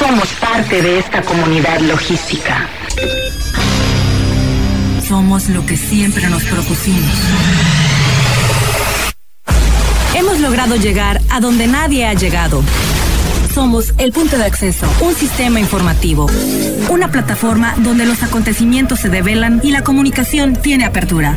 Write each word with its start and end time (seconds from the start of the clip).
somos 0.00 0.32
parte 0.40 0.80
de 0.80 0.98
esta 0.98 1.20
comunidad 1.20 1.78
logística. 1.80 2.66
Somos 5.06 5.50
lo 5.50 5.66
que 5.66 5.76
siempre 5.76 6.26
nos 6.30 6.42
propusimos. 6.44 7.12
Hemos 10.14 10.40
logrado 10.40 10.76
llegar 10.76 11.20
a 11.28 11.40
donde 11.40 11.66
nadie 11.66 12.06
ha 12.06 12.14
llegado. 12.14 12.64
Somos 13.54 13.92
el 13.98 14.12
punto 14.12 14.38
de 14.38 14.44
acceso, 14.44 14.86
un 15.02 15.14
sistema 15.14 15.60
informativo, 15.60 16.28
una 16.88 17.10
plataforma 17.10 17.74
donde 17.76 18.06
los 18.06 18.22
acontecimientos 18.22 19.00
se 19.00 19.10
develan 19.10 19.60
y 19.62 19.70
la 19.70 19.84
comunicación 19.84 20.56
tiene 20.56 20.86
apertura. 20.86 21.36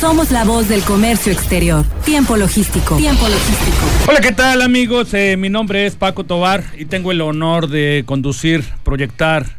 Somos 0.00 0.30
la 0.30 0.44
voz 0.44 0.68
del 0.68 0.82
comercio 0.82 1.32
exterior. 1.32 1.82
Tiempo 2.04 2.36
logístico. 2.36 2.96
Tiempo 2.96 3.26
logístico. 3.28 3.86
Hola, 4.06 4.20
¿qué 4.20 4.32
tal 4.32 4.60
amigos? 4.60 5.14
Eh, 5.14 5.38
mi 5.38 5.48
nombre 5.48 5.86
es 5.86 5.94
Paco 5.94 6.24
Tobar 6.24 6.64
y 6.76 6.84
tengo 6.84 7.12
el 7.12 7.22
honor 7.22 7.68
de 7.68 8.04
conducir, 8.04 8.62
proyectar 8.84 9.58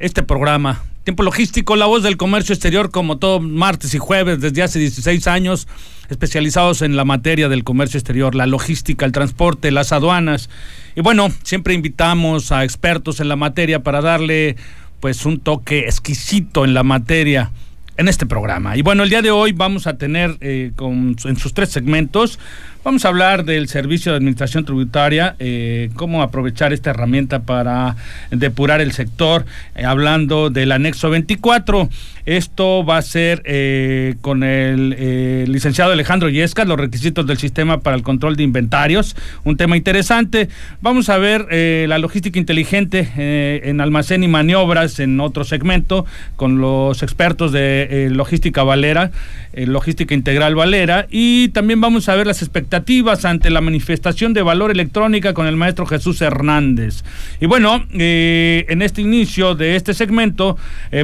este 0.00 0.24
programa. 0.24 0.82
Tiempo 1.04 1.22
logístico, 1.22 1.76
la 1.76 1.86
voz 1.86 2.02
del 2.02 2.16
comercio 2.16 2.52
exterior, 2.52 2.90
como 2.90 3.18
todo 3.18 3.38
martes 3.38 3.94
y 3.94 3.98
jueves 3.98 4.40
desde 4.40 4.64
hace 4.64 4.80
16 4.80 5.28
años, 5.28 5.68
especializados 6.08 6.82
en 6.82 6.96
la 6.96 7.04
materia 7.04 7.48
del 7.48 7.62
comercio 7.62 7.98
exterior, 7.98 8.34
la 8.34 8.46
logística, 8.46 9.06
el 9.06 9.12
transporte, 9.12 9.70
las 9.70 9.92
aduanas. 9.92 10.50
Y 10.96 11.00
bueno, 11.00 11.28
siempre 11.44 11.74
invitamos 11.74 12.50
a 12.50 12.64
expertos 12.64 13.20
en 13.20 13.28
la 13.28 13.36
materia 13.36 13.84
para 13.84 14.00
darle 14.00 14.56
pues 14.98 15.24
un 15.26 15.38
toque 15.38 15.80
exquisito 15.80 16.64
en 16.64 16.74
la 16.74 16.82
materia 16.82 17.52
en 17.96 18.08
este 18.08 18.26
programa. 18.26 18.76
Y 18.76 18.82
bueno, 18.82 19.02
el 19.02 19.10
día 19.10 19.22
de 19.22 19.30
hoy 19.30 19.52
vamos 19.52 19.86
a 19.86 19.96
tener 19.96 20.36
eh, 20.40 20.72
con, 20.76 21.16
en 21.24 21.36
sus 21.36 21.54
tres 21.54 21.70
segmentos, 21.70 22.38
vamos 22.86 23.04
a 23.04 23.08
hablar 23.08 23.44
del 23.44 23.66
servicio 23.66 24.12
de 24.12 24.18
administración 24.18 24.64
tributaria, 24.64 25.34
eh, 25.40 25.90
cómo 25.96 26.22
aprovechar 26.22 26.72
esta 26.72 26.90
herramienta 26.90 27.40
para 27.40 27.96
depurar 28.30 28.80
el 28.80 28.92
sector, 28.92 29.44
eh, 29.74 29.84
hablando 29.84 30.50
del 30.50 30.70
anexo 30.70 31.10
24. 31.10 31.88
Esto 32.26 32.84
va 32.84 32.98
a 32.98 33.02
ser 33.02 33.42
con 34.20 34.42
el 34.42 35.46
licenciado 35.48 35.92
Alejandro 35.92 36.28
Yescas, 36.28 36.66
los 36.66 36.76
requisitos 36.76 37.24
del 37.24 37.38
sistema 37.38 37.78
para 37.82 37.94
el 37.94 38.02
control 38.02 38.34
de 38.34 38.42
inventarios, 38.42 39.14
un 39.44 39.56
tema 39.56 39.76
interesante. 39.76 40.48
Vamos 40.80 41.08
a 41.08 41.18
ver 41.18 41.46
la 41.88 41.98
logística 41.98 42.36
inteligente 42.36 43.08
en 43.62 43.80
almacén 43.80 44.24
y 44.24 44.28
maniobras 44.28 44.98
en 44.98 45.20
otro 45.20 45.44
segmento 45.44 46.04
con 46.34 46.60
los 46.60 47.04
expertos 47.04 47.52
de 47.52 48.06
eh, 48.06 48.10
logística 48.10 48.64
Valera, 48.64 49.12
eh, 49.52 49.66
Logística 49.66 50.12
Integral 50.12 50.56
Valera, 50.56 51.06
y 51.08 51.50
también 51.50 51.80
vamos 51.80 52.08
a 52.08 52.16
ver 52.16 52.26
las 52.26 52.42
expectativas 52.42 52.75
ante 53.24 53.50
la 53.50 53.60
manifestación 53.60 54.32
de 54.32 54.42
valor 54.42 54.70
electrónica 54.70 55.34
con 55.34 55.46
el 55.46 55.56
maestro 55.56 55.86
Jesús 55.86 56.20
Hernández. 56.22 57.04
Y 57.40 57.46
bueno, 57.46 57.84
eh, 57.92 58.64
en 58.68 58.82
este 58.82 59.02
inicio 59.02 59.54
de 59.54 59.76
este 59.76 59.94
segmento, 59.94 60.56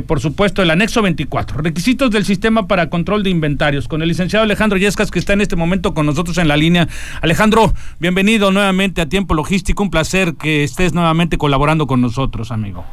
por 0.07 0.21
supuesto, 0.21 0.63
el 0.63 0.71
anexo 0.71 1.03
24, 1.03 1.59
requisitos 1.59 2.11
del 2.11 2.25
sistema 2.25 2.67
para 2.67 2.89
control 2.89 3.23
de 3.23 3.31
inventarios, 3.31 3.89
con 3.89 4.03
el 4.03 4.09
licenciado 4.09 4.45
Alejandro 4.45 4.79
Yescas, 4.79 5.11
que 5.11 5.19
está 5.19 5.33
en 5.33 5.41
este 5.41 5.57
momento 5.57 5.95
con 5.95 6.07
nosotros 6.07 6.39
en 6.39 6.49
la 6.49 6.57
línea. 6.57 6.89
Alejandro, 7.21 7.73
bienvenido 7.99 8.51
nuevamente 8.51 9.01
a 9.01 9.09
Tiempo 9.09 9.35
Logístico, 9.35 9.83
un 9.83 9.91
placer 9.91 10.35
que 10.41 10.65
estés 10.65 10.95
nuevamente 10.95 11.39
colaborando 11.39 11.87
con 11.87 12.01
nosotros, 12.01 12.51
amigo. 12.51 12.85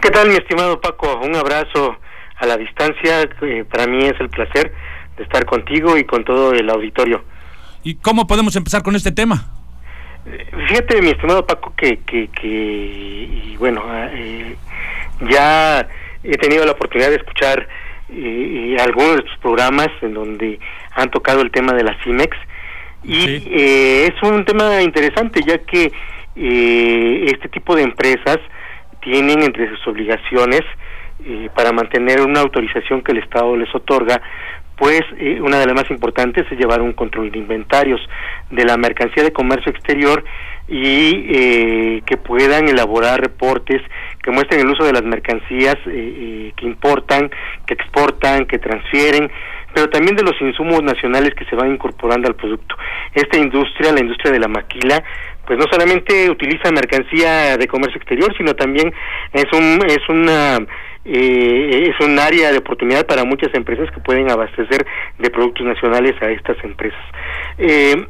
¿Qué 0.00 0.10
tal, 0.10 0.28
mi 0.28 0.34
estimado 0.34 0.80
Paco? 0.80 1.20
Un 1.22 1.34
abrazo 1.34 1.96
a 2.36 2.46
la 2.46 2.56
distancia. 2.56 3.28
para 3.70 3.86
mí 3.86 4.04
es 4.04 4.18
el 4.20 4.28
placer 4.28 4.72
de 5.16 5.22
estar 5.22 5.44
contigo 5.46 5.96
y 5.96 6.04
con 6.04 6.24
todo 6.24 6.52
el 6.52 6.68
auditorio. 6.70 7.24
¿Y 7.84 7.96
cómo 7.96 8.26
podemos 8.26 8.56
empezar 8.56 8.82
con 8.82 8.96
este 8.96 9.12
tema? 9.12 9.46
Eh, 10.26 10.46
fíjate, 10.68 11.02
mi 11.02 11.10
estimado 11.10 11.46
Paco, 11.46 11.74
que, 11.76 11.98
que, 11.98 12.28
que 12.28 12.48
y 12.48 13.56
bueno, 13.58 13.82
eh, 14.10 14.56
ya 15.30 15.86
he 16.22 16.36
tenido 16.38 16.64
la 16.64 16.72
oportunidad 16.72 17.10
de 17.10 17.16
escuchar 17.16 17.68
eh, 18.08 18.76
algunos 18.80 19.16
de 19.16 19.22
tus 19.22 19.36
programas 19.38 19.88
en 20.00 20.14
donde 20.14 20.58
han 20.94 21.10
tocado 21.10 21.42
el 21.42 21.50
tema 21.50 21.74
de 21.74 21.84
la 21.84 21.96
CIMEX 22.02 22.36
y 23.02 23.42
es 23.52 24.14
un 24.22 24.46
tema 24.46 24.80
interesante 24.80 25.42
ya 25.46 25.58
que 25.58 25.92
este 26.34 27.48
tipo 27.50 27.76
de 27.76 27.82
empresas 27.82 28.38
tienen 29.02 29.42
entre 29.42 29.68
sus 29.68 29.86
obligaciones 29.86 30.62
eh, 31.26 31.48
para 31.54 31.72
mantener 31.72 32.20
una 32.20 32.40
autorización 32.40 33.00
que 33.02 33.12
el 33.12 33.18
Estado 33.18 33.56
les 33.56 33.72
otorga, 33.74 34.20
pues 34.76 35.02
eh, 35.18 35.40
una 35.40 35.58
de 35.58 35.66
las 35.66 35.74
más 35.74 35.90
importantes 35.90 36.46
es 36.50 36.58
llevar 36.58 36.80
un 36.80 36.92
control 36.92 37.30
de 37.30 37.38
inventarios 37.38 38.00
de 38.50 38.64
la 38.64 38.76
mercancía 38.76 39.22
de 39.22 39.32
comercio 39.32 39.70
exterior 39.70 40.24
y 40.66 41.26
eh, 41.28 42.02
que 42.06 42.16
puedan 42.16 42.68
elaborar 42.68 43.20
reportes 43.20 43.82
que 44.22 44.30
muestren 44.30 44.60
el 44.60 44.70
uso 44.70 44.84
de 44.84 44.92
las 44.92 45.04
mercancías 45.04 45.76
que 45.84 46.54
importan, 46.62 47.30
que 47.66 47.74
exportan, 47.74 48.46
que 48.46 48.58
transfieren, 48.58 49.30
pero 49.74 49.90
también 49.90 50.16
de 50.16 50.22
los 50.22 50.40
insumos 50.40 50.82
nacionales 50.82 51.34
que 51.34 51.44
se 51.44 51.56
van 51.56 51.72
incorporando 51.72 52.28
al 52.28 52.34
producto. 52.34 52.76
Esta 53.12 53.36
industria, 53.36 53.92
la 53.92 54.00
industria 54.00 54.32
de 54.32 54.38
la 54.38 54.48
maquila, 54.48 55.02
pues 55.46 55.58
no 55.58 55.66
solamente 55.70 56.30
utiliza 56.30 56.70
mercancía 56.70 57.56
de 57.58 57.66
comercio 57.66 57.98
exterior, 57.98 58.34
sino 58.36 58.54
también 58.54 58.92
es 59.32 59.46
un 59.52 59.80
es 59.86 60.08
una 60.08 60.58
eh, 61.04 61.90
es 61.90 62.06
un 62.06 62.18
área 62.18 62.50
de 62.50 62.58
oportunidad 62.58 63.06
para 63.06 63.24
muchas 63.24 63.54
empresas 63.54 63.90
que 63.90 64.00
pueden 64.00 64.30
abastecer 64.30 64.86
de 65.18 65.30
productos 65.30 65.66
nacionales 65.66 66.14
a 66.22 66.30
estas 66.30 66.62
empresas. 66.64 67.04
Eh, 67.58 68.06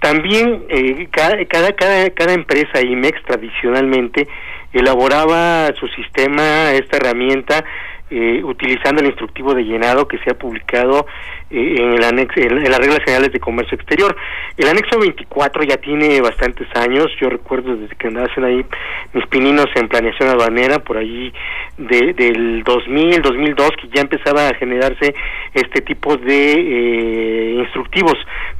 también 0.00 0.64
eh, 0.70 1.08
cada, 1.10 1.44
cada, 1.44 2.10
cada, 2.10 2.32
empresa 2.32 2.80
IMEX 2.80 3.22
tradicionalmente 3.24 4.26
elaboraba 4.72 5.68
su 5.78 5.86
sistema, 5.88 6.72
esta 6.72 6.96
herramienta, 6.96 7.64
eh, 8.10 8.42
utilizando 8.42 9.02
el 9.02 9.08
instructivo 9.08 9.54
de 9.54 9.62
llenado 9.62 10.08
que 10.08 10.18
se 10.18 10.30
ha 10.30 10.38
publicado 10.38 11.06
en, 11.50 11.92
el 11.94 12.04
anexo, 12.04 12.40
en, 12.40 12.62
las 12.70 12.78
reglas 12.78 13.00
generales 13.04 13.32
de 13.32 13.40
comercio 13.40 13.74
exterior. 13.76 14.16
El 14.56 14.68
anexo 14.68 14.98
24 14.98 15.64
ya 15.64 15.76
tiene 15.78 16.20
bastantes 16.20 16.68
años, 16.74 17.06
yo 17.20 17.28
recuerdo 17.28 17.76
desde 17.76 17.96
que 17.96 18.10
nacen 18.10 18.44
ahí 18.44 18.64
mis 19.12 19.26
pininos 19.26 19.66
en 19.74 19.88
planeación 19.88 20.28
aduanera, 20.28 20.78
por 20.78 20.96
allí 20.96 21.32
de, 21.76 22.12
del 22.14 22.62
2000, 22.62 23.22
2002, 23.22 23.70
que 23.80 23.88
ya 23.94 24.02
empezaba 24.02 24.48
a 24.48 24.54
generarse 24.54 25.14
este 25.54 25.80
tipo 25.80 26.16
de 26.16 26.52
eh, 26.52 27.54
instructivos 27.58 28.14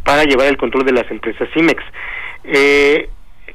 para 0.04 0.24
llevar 0.24 0.48
el 0.48 0.56
control 0.56 0.84
de 0.84 0.92
las 0.92 1.10
empresas 1.10 1.48
CIMEX. 1.54 1.82
Eh, 2.44 3.08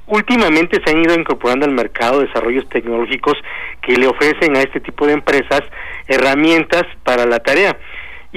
Últimamente 0.07 0.79
se 0.85 0.91
han 0.91 1.03
ido 1.03 1.15
incorporando 1.15 1.65
al 1.65 1.71
mercado 1.71 2.19
desarrollos 2.19 2.69
tecnológicos 2.69 3.33
que 3.81 3.93
le 3.93 4.05
ofrecen 4.05 4.55
a 4.55 4.59
este 4.59 4.79
tipo 4.79 5.07
de 5.07 5.13
empresas 5.13 5.61
herramientas 6.07 6.83
para 7.03 7.25
la 7.25 7.39
tarea 7.39 7.75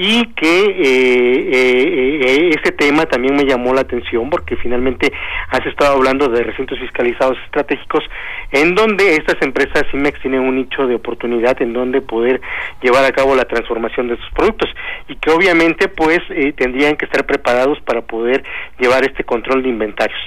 y 0.01 0.23
que 0.27 0.61
eh, 0.61 1.49
eh, 1.51 2.49
ese 2.57 2.71
tema 2.71 3.05
también 3.05 3.35
me 3.35 3.43
llamó 3.43 3.73
la 3.73 3.81
atención 3.81 4.29
porque 4.29 4.55
finalmente 4.55 5.11
has 5.49 5.65
estado 5.65 5.97
hablando 5.97 6.29
de 6.29 6.41
recintos 6.41 6.79
fiscalizados 6.79 7.37
estratégicos 7.43 8.05
en 8.53 8.75
donde 8.75 9.17
estas 9.17 9.35
empresas 9.41 9.83
CIMEX 9.91 10.21
tienen 10.21 10.39
un 10.39 10.55
nicho 10.55 10.87
de 10.87 10.95
oportunidad 10.95 11.61
en 11.61 11.73
donde 11.73 11.99
poder 11.99 12.39
llevar 12.81 13.03
a 13.03 13.11
cabo 13.11 13.35
la 13.35 13.43
transformación 13.43 14.07
de 14.07 14.15
sus 14.15 14.31
productos 14.31 14.69
y 15.09 15.17
que 15.17 15.31
obviamente 15.31 15.89
pues 15.89 16.19
eh, 16.29 16.53
tendrían 16.53 16.95
que 16.95 17.03
estar 17.03 17.25
preparados 17.25 17.77
para 17.81 17.99
poder 18.01 18.41
llevar 18.79 19.03
este 19.03 19.25
control 19.25 19.63
de 19.63 19.69
inventarios. 19.69 20.19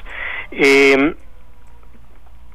Eh, 0.50 1.14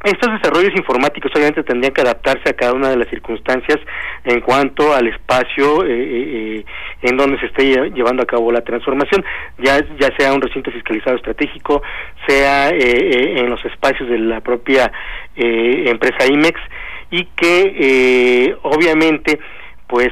estos 0.04 0.32
desarrollos 0.32 0.76
informáticos 0.76 1.32
obviamente 1.34 1.64
tendrían 1.64 1.94
que 1.94 2.02
adaptarse 2.02 2.50
a 2.50 2.54
cada 2.54 2.74
una 2.74 2.90
de 2.90 2.98
las 2.98 3.10
circunstancias 3.10 3.80
en 4.24 4.42
cuanto 4.42 4.94
al 4.94 5.08
espacio 5.08 5.84
eh, 5.84 5.90
eh, 5.90 6.56
eh, 6.60 6.66
en 7.02 7.18
donde 7.18 7.40
se 7.40 7.48
esté 7.48 7.64
llevando 7.90 8.22
a 8.22 8.26
cabo 8.26 8.52
la 8.52 8.62
transformación, 8.62 9.26
ya, 9.58 9.80
ya 10.00 10.16
sea 10.18 10.34
un 10.34 10.42
recinto 10.42 10.72
fiscalizado 10.72 11.16
estratégico, 11.16 11.82
sea 12.28 12.70
en 12.70 13.50
los 13.50 13.64
espacios 13.66 14.08
de 14.10 14.20
la 14.20 14.42
propia 14.42 14.92
empresa 15.36 16.26
IMEX 16.28 16.60
y 17.12 17.26
que 17.36 18.56
obviamente 18.64 19.40
pues 19.88 20.10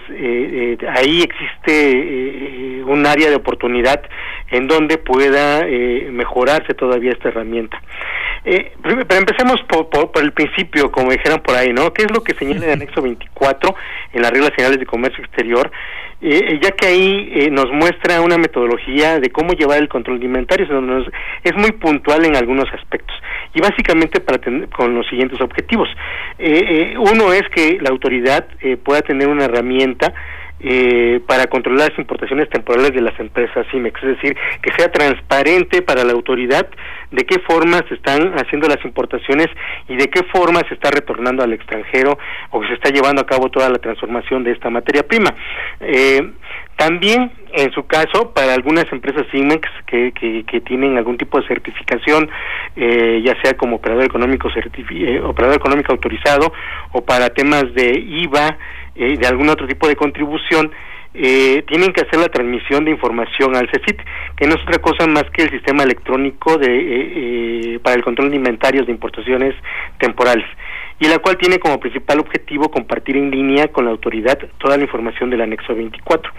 ahí 0.95 1.21
existe 1.21 2.83
un 2.85 3.05
área 3.05 3.29
de 3.29 3.35
oportunidad 3.35 4.01
en 4.51 4.67
donde 4.67 4.97
pueda 4.97 5.65
mejorarse 6.11 6.73
todavía 6.73 7.11
esta 7.11 7.29
herramienta. 7.29 7.81
Eh, 8.45 8.73
pero 8.83 9.01
empecemos 9.17 9.61
por, 9.63 9.89
por, 9.89 10.23
el 10.23 10.31
principio, 10.31 10.91
como 10.91 11.11
dijeron 11.11 11.41
por 11.41 11.55
ahí, 11.55 11.73
¿no? 11.73 11.91
¿Qué 11.93 12.03
es 12.03 12.11
lo 12.11 12.23
que 12.23 12.35
señala 12.35 12.67
el 12.67 12.71
anexo 12.73 13.01
24 13.01 13.75
en 14.13 14.21
las 14.21 14.31
reglas 14.31 14.51
generales 14.51 14.79
de 14.79 14.85
comercio 14.85 15.23
exterior? 15.23 15.71
Eh, 16.21 16.59
ya 16.61 16.71
que 16.71 16.87
ahí 16.87 17.31
eh, 17.33 17.49
nos 17.51 17.71
muestra 17.71 18.21
una 18.21 18.37
metodología 18.37 19.19
de 19.19 19.29
cómo 19.31 19.53
llevar 19.53 19.79
el 19.79 19.89
control 19.89 20.19
de 20.19 20.25
inventarios, 20.25 20.69
donde 20.69 21.11
es 21.43 21.55
muy 21.55 21.71
puntual 21.73 22.23
en 22.23 22.35
algunos 22.35 22.71
aspectos 22.73 23.15
y 23.53 23.59
básicamente 23.61 24.21
para 24.21 24.39
con 24.69 24.95
los 24.95 25.07
siguientes 25.07 25.41
objetivos. 25.41 25.89
Eh, 26.39 26.95
uno 26.97 27.33
es 27.33 27.43
que 27.49 27.79
la 27.81 27.89
autoridad 27.89 28.47
pueda 28.83 29.01
tener 29.01 29.27
una 29.27 29.45
herramienta 29.45 30.13
eh, 30.59 31.21
para 31.27 31.47
controlar 31.47 31.89
las 31.89 31.99
importaciones 31.99 32.49
temporales 32.49 32.93
de 32.93 33.01
las 33.01 33.19
empresas 33.19 33.65
IMEX, 33.73 34.01
es 34.03 34.15
decir, 34.15 34.37
que 34.61 34.71
sea 34.73 34.91
transparente 34.91 35.81
para 35.81 36.03
la 36.03 36.13
autoridad 36.13 36.67
de 37.11 37.25
qué 37.25 37.39
forma 37.39 37.83
se 37.87 37.95
están 37.95 38.33
haciendo 38.39 38.67
las 38.67 38.83
importaciones 38.85 39.47
y 39.87 39.95
de 39.95 40.07
qué 40.09 40.23
forma 40.23 40.61
se 40.67 40.75
está 40.75 40.91
retornando 40.91 41.43
al 41.43 41.53
extranjero 41.53 42.17
o 42.51 42.61
que 42.61 42.67
se 42.67 42.73
está 42.73 42.89
llevando 42.89 43.21
a 43.21 43.25
cabo 43.25 43.49
toda 43.49 43.69
la 43.69 43.79
transformación 43.79 44.43
de 44.43 44.51
esta 44.51 44.69
materia 44.69 45.03
prima. 45.03 45.33
Eh, 45.79 46.21
también, 46.77 47.31
en 47.53 47.71
su 47.71 47.85
caso, 47.87 48.33
para 48.33 48.53
algunas 48.53 48.85
empresas 48.91 49.25
IMEX 49.31 49.69
que, 49.87 50.11
que, 50.11 50.61
tienen 50.61 50.97
algún 50.97 51.17
tipo 51.17 51.39
de 51.39 51.47
certificación, 51.47 52.29
eh, 52.75 53.21
ya 53.23 53.39
sea 53.41 53.55
como 53.55 53.77
operador 53.77 54.03
económico 54.03 54.49
eh, 54.49 55.21
operador 55.23 55.55
económico 55.55 55.93
autorizado 55.93 56.51
o 56.91 57.05
para 57.05 57.29
temas 57.29 57.73
de 57.73 57.91
IVA, 57.97 58.57
eh, 58.95 59.17
de 59.17 59.27
algún 59.27 59.49
otro 59.49 59.67
tipo 59.67 59.87
de 59.87 59.95
contribución, 59.95 60.71
eh, 61.13 61.63
tienen 61.67 61.93
que 61.93 62.01
hacer 62.01 62.19
la 62.19 62.27
transmisión 62.27 62.83
de 62.83 62.91
información 62.91 63.55
al 63.55 63.69
CECIT, 63.69 64.01
que 64.35 64.47
no 64.47 64.55
es 64.55 64.61
otra 64.63 64.79
cosa 64.79 65.07
más 65.07 65.23
que 65.31 65.43
el 65.43 65.49
sistema 65.49 65.83
electrónico 65.83 66.57
de, 66.57 66.67
eh, 67.75 67.79
para 67.79 67.95
el 67.95 68.03
control 68.03 68.31
de 68.31 68.35
inventarios 68.35 68.85
de 68.85 68.91
importaciones 68.91 69.55
temporales 69.97 70.45
y 70.99 71.07
la 71.07 71.19
cual 71.19 71.37
tiene 71.37 71.59
como 71.59 71.79
principal 71.79 72.19
objetivo 72.19 72.69
compartir 72.69 73.17
en 73.17 73.31
línea 73.31 73.67
con 73.67 73.85
la 73.85 73.91
autoridad 73.91 74.37
toda 74.57 74.77
la 74.77 74.83
información 74.83 75.29
del 75.29 75.41
anexo 75.41 75.75
24. 75.75 76.31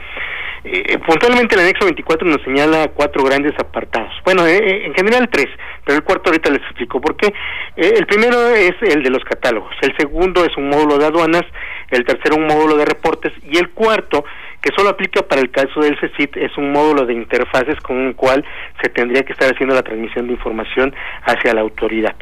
Eh, 0.65 0.99
puntualmente 1.07 1.55
el 1.55 1.61
anexo 1.61 1.85
24 1.85 2.27
nos 2.27 2.43
señala 2.43 2.89
cuatro 2.89 3.23
grandes 3.23 3.53
apartados. 3.59 4.13
Bueno, 4.25 4.47
eh, 4.47 4.57
eh, 4.57 4.87
en 4.87 4.95
general 4.95 5.29
tres, 5.31 5.47
pero 5.85 5.99
el 5.99 6.05
cuarto 6.05 6.31
ahorita 6.31 6.51
les 6.51 6.63
explico 6.63 7.01
por 7.01 7.17
qué. 7.17 7.33
el 7.77 8.07
primero 8.07 8.49
es 8.49 8.75
el 8.83 9.03
de 9.03 9.11
los 9.11 9.23
catálogos, 9.25 9.75
el 9.83 9.95
segundo 9.97 10.45
es 10.45 10.57
un 10.57 10.69
módulo 10.69 10.99
de 10.99 11.07
aduanas, 11.07 11.45
el 11.91 12.05
tercero 12.05 12.37
un 12.37 12.47
módulo 12.47 12.77
de 12.77 12.85
reportes 12.85 13.33
y 13.51 13.57
el 13.59 13.71
cuarto 13.71 14.25
que 14.61 14.71
solo 14.77 14.91
aplica 14.91 15.23
para 15.23 15.41
el 15.41 15.51
caso 15.51 15.81
del 15.81 15.99
CECIT, 16.01 16.37
es 16.39 16.57
un 16.59 16.73
módulo 16.73 17.07
de 17.07 17.15
interfaces 17.15 17.77
con 17.81 18.09
el 18.09 18.17
cual 18.17 18.45
se 18.83 18.89
tendría 18.89 19.23
que 19.23 19.33
estar 19.33 19.53
haciendo 19.53 19.75
la 19.75 19.83
transmisión 19.83 20.27
de 20.27 20.33
información 20.33 20.95
hacia 21.23 21.55
la 21.55 21.61
autoridad. 21.61 22.17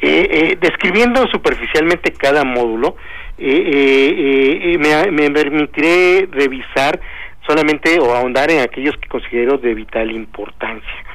Eh, 0.00 0.28
eh, 0.30 0.58
describiendo 0.60 1.26
superficialmente 1.28 2.12
cada 2.12 2.44
módulo, 2.44 2.96
eh, 3.38 4.76
me, 4.80 5.12
me 5.12 5.30
permitiré 5.30 6.28
revisar 6.30 6.98
solamente 7.46 8.00
o 8.00 8.12
ahondar 8.14 8.50
en 8.50 8.60
aquellos 8.60 8.96
que 8.96 9.08
considero 9.08 9.56
de 9.56 9.74
vital 9.74 10.10
importancia. 10.10 11.05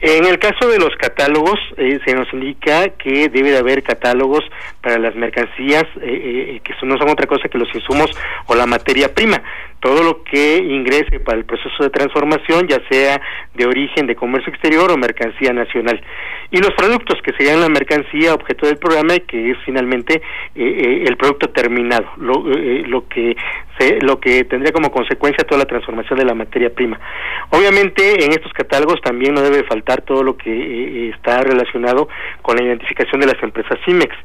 En 0.00 0.26
el 0.26 0.38
caso 0.38 0.68
de 0.68 0.78
los 0.78 0.94
catálogos, 0.96 1.58
eh, 1.78 1.98
se 2.04 2.14
nos 2.14 2.30
indica 2.32 2.88
que 2.98 3.28
debe 3.28 3.50
de 3.50 3.58
haber 3.58 3.82
catálogos 3.82 4.44
para 4.82 4.98
las 4.98 5.14
mercancías 5.14 5.84
eh, 6.02 6.56
eh, 6.56 6.60
que 6.62 6.74
no 6.86 6.98
son 6.98 7.08
otra 7.08 7.26
cosa 7.26 7.48
que 7.48 7.58
los 7.58 7.74
insumos 7.74 8.10
o 8.46 8.54
la 8.54 8.66
materia 8.66 9.14
prima. 9.14 9.42
Todo 9.86 10.02
lo 10.02 10.24
que 10.24 10.56
ingrese 10.56 11.20
para 11.20 11.38
el 11.38 11.44
proceso 11.44 11.80
de 11.80 11.90
transformación, 11.90 12.66
ya 12.66 12.80
sea 12.90 13.20
de 13.54 13.66
origen 13.66 14.08
de 14.08 14.16
comercio 14.16 14.52
exterior 14.52 14.90
o 14.90 14.96
mercancía 14.96 15.52
nacional. 15.52 16.02
Y 16.50 16.58
los 16.58 16.72
productos 16.72 17.22
que 17.22 17.30
serían 17.34 17.60
la 17.60 17.68
mercancía 17.68 18.34
objeto 18.34 18.66
del 18.66 18.78
programa 18.78 19.14
y 19.14 19.20
que 19.20 19.52
es 19.52 19.58
finalmente 19.64 20.20
el 20.56 21.16
producto 21.16 21.50
terminado, 21.50 22.10
lo, 22.16 22.42
lo 22.42 23.06
que 23.06 23.36
lo 24.00 24.18
que 24.18 24.44
tendría 24.44 24.72
como 24.72 24.90
consecuencia 24.90 25.44
toda 25.44 25.60
la 25.60 25.66
transformación 25.66 26.18
de 26.18 26.24
la 26.24 26.34
materia 26.34 26.74
prima. 26.74 26.98
Obviamente 27.50 28.24
en 28.24 28.32
estos 28.32 28.52
catálogos 28.54 29.00
también 29.02 29.34
no 29.34 29.42
debe 29.42 29.62
faltar 29.64 30.02
todo 30.02 30.24
lo 30.24 30.36
que 30.36 30.50
eh, 30.50 31.10
está 31.14 31.42
relacionado 31.42 32.08
con 32.42 32.56
la 32.56 32.64
identificación 32.64 33.20
de 33.20 33.28
las 33.28 33.40
empresas 33.40 33.78
CIMEX. 33.84 34.16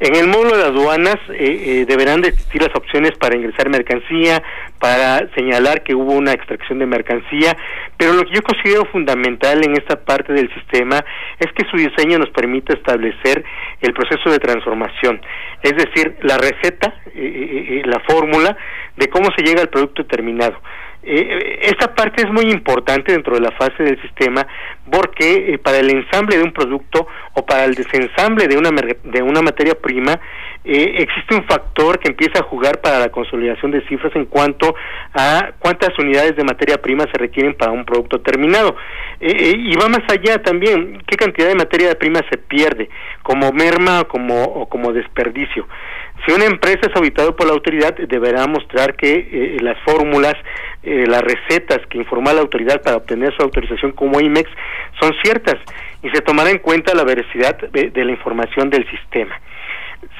En 0.00 0.16
el 0.16 0.26
módulo 0.26 0.56
de 0.56 0.64
aduanas 0.64 1.16
eh, 1.30 1.34
eh, 1.38 1.84
deberán 1.86 2.22
de 2.22 2.28
existir 2.28 2.60
las 2.60 2.74
opciones 2.74 3.12
para 3.18 3.36
ingresar 3.36 3.68
mercancía, 3.68 4.42
para 4.78 5.28
señalar 5.34 5.82
que 5.84 5.94
hubo 5.94 6.12
una 6.12 6.32
extracción 6.32 6.78
de 6.80 6.86
mercancía, 6.86 7.56
pero 7.96 8.12
lo 8.14 8.24
que 8.24 8.34
yo 8.34 8.42
considero 8.42 8.84
fundamental 8.86 9.64
en 9.64 9.76
esta 9.76 10.04
parte 10.04 10.32
del 10.32 10.52
sistema 10.54 11.04
es 11.38 11.52
que 11.52 11.64
su 11.70 11.76
diseño 11.76 12.18
nos 12.18 12.30
permite 12.30 12.74
establecer 12.74 13.44
el 13.80 13.92
proceso 13.92 14.30
de 14.30 14.38
transformación, 14.38 15.20
es 15.62 15.76
decir, 15.76 16.16
la 16.22 16.36
receta, 16.36 16.94
eh, 17.14 17.82
la 17.84 18.00
fórmula 18.00 18.56
de 18.96 19.08
cómo 19.08 19.28
se 19.36 19.44
llega 19.44 19.62
al 19.62 19.68
producto 19.68 20.04
terminado. 20.06 20.58
Eh, 21.04 21.58
esta 21.62 21.94
parte 21.94 22.22
es 22.22 22.30
muy 22.30 22.50
importante 22.50 23.10
dentro 23.12 23.34
de 23.34 23.40
la 23.40 23.50
fase 23.52 23.82
del 23.82 24.00
sistema 24.02 24.46
porque 24.88 25.54
eh, 25.54 25.58
para 25.58 25.78
el 25.78 25.90
ensamble 25.90 26.36
de 26.36 26.44
un 26.44 26.52
producto 26.52 27.08
o 27.34 27.44
para 27.44 27.64
el 27.64 27.74
desensamble 27.74 28.46
de 28.46 28.56
una, 28.56 28.70
de 28.70 29.22
una 29.22 29.42
materia 29.42 29.74
prima 29.74 30.20
eh, 30.64 30.94
existe 30.98 31.34
un 31.34 31.44
factor 31.44 31.98
que 31.98 32.08
empieza 32.08 32.40
a 32.40 32.44
jugar 32.44 32.80
para 32.80 32.98
la 32.98 33.10
consolidación 33.10 33.70
de 33.70 33.86
cifras 33.88 34.14
en 34.16 34.26
cuanto 34.26 34.74
a 35.14 35.52
cuántas 35.58 35.98
unidades 35.98 36.36
de 36.36 36.44
materia 36.44 36.80
prima 36.80 37.04
se 37.12 37.18
requieren 37.18 37.54
para 37.54 37.72
un 37.72 37.84
producto 37.84 38.20
terminado. 38.20 38.76
y 39.20 39.74
va 39.76 39.88
más 39.88 40.02
allá 40.08 40.42
también, 40.42 41.02
qué 41.06 41.16
cantidad 41.16 41.48
de 41.48 41.54
materia 41.54 41.94
prima 41.98 42.20
se 42.30 42.38
pierde 42.38 42.88
como 43.22 43.52
merma 43.52 44.04
como, 44.04 44.42
o 44.42 44.68
como 44.68 44.92
desperdicio. 44.92 45.66
Si 46.26 46.32
una 46.32 46.44
empresa 46.44 46.80
es 46.88 46.96
auditada 46.96 47.32
por 47.32 47.46
la 47.46 47.52
autoridad, 47.52 47.96
deberá 47.96 48.46
mostrar 48.46 48.94
que 48.94 49.10
eh, 49.12 49.56
las 49.60 49.76
fórmulas, 49.80 50.34
eh, 50.84 51.04
las 51.08 51.20
recetas 51.20 51.80
que 51.88 51.98
informa 51.98 52.32
la 52.32 52.42
autoridad 52.42 52.80
para 52.80 52.96
obtener 52.96 53.34
su 53.34 53.42
autorización 53.42 53.92
como 53.92 54.20
IMEX 54.20 54.48
son 55.00 55.12
ciertas 55.22 55.56
y 56.02 56.10
se 56.10 56.20
tomará 56.20 56.50
en 56.50 56.58
cuenta 56.58 56.94
la 56.94 57.04
veracidad 57.04 57.56
de, 57.56 58.04
la 58.04 58.10
información 58.12 58.70
del 58.70 58.88
sistema. 58.88 59.40